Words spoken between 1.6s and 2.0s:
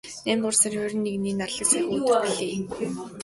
сайхан